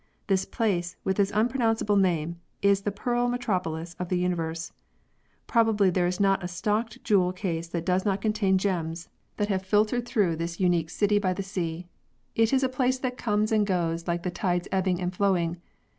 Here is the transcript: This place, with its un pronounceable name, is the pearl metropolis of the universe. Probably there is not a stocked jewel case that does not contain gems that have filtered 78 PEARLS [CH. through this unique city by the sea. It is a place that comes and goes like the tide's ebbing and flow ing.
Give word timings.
This 0.25 0.45
place, 0.45 0.95
with 1.03 1.19
its 1.19 1.31
un 1.31 1.47
pronounceable 1.47 2.01
name, 2.01 2.41
is 2.63 2.81
the 2.81 2.91
pearl 2.91 3.29
metropolis 3.29 3.95
of 3.99 4.09
the 4.09 4.17
universe. 4.17 4.71
Probably 5.45 5.91
there 5.91 6.07
is 6.07 6.19
not 6.19 6.43
a 6.43 6.47
stocked 6.47 7.03
jewel 7.03 7.31
case 7.31 7.67
that 7.67 7.85
does 7.85 8.03
not 8.03 8.19
contain 8.19 8.57
gems 8.57 9.09
that 9.37 9.49
have 9.49 9.61
filtered 9.61 10.07
78 10.07 10.07
PEARLS 10.07 10.09
[CH. 10.09 10.13
through 10.13 10.35
this 10.37 10.59
unique 10.59 10.89
city 10.89 11.19
by 11.19 11.33
the 11.33 11.43
sea. 11.43 11.87
It 12.33 12.51
is 12.51 12.63
a 12.63 12.67
place 12.67 12.97
that 12.97 13.15
comes 13.15 13.51
and 13.51 13.63
goes 13.67 14.07
like 14.07 14.23
the 14.23 14.31
tide's 14.31 14.67
ebbing 14.71 14.99
and 14.99 15.13
flow 15.15 15.37
ing. 15.37 15.57